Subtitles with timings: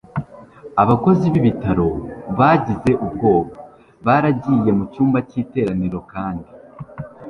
[0.83, 1.87] abakozi b'ibitaro
[2.39, 3.51] bagize ubwoba.
[4.05, 6.49] baragiye mu cyumba cy'iteraniro kandi